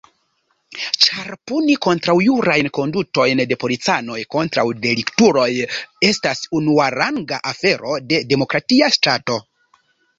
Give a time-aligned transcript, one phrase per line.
[1.07, 5.49] Ĉar puni kontraŭjurajn kondutojn de policanoj kontraŭ deliktuloj
[6.13, 9.43] estas unuaranga afero de demokratia ŝtato.